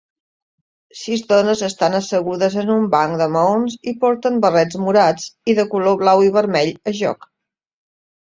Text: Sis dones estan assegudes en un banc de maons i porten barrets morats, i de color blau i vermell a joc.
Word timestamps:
Sis 0.99 1.19
dones 1.31 1.59
estan 1.65 1.97
assegudes 1.99 2.55
en 2.61 2.71
un 2.75 2.87
banc 2.95 3.13
de 3.23 3.27
maons 3.35 3.75
i 3.91 3.93
porten 4.05 4.39
barrets 4.47 4.79
morats, 4.87 5.29
i 5.53 5.55
de 5.61 5.67
color 5.75 6.01
blau 6.01 6.23
i 6.29 6.33
vermell 6.39 6.73
a 6.93 6.95
joc. 7.03 7.29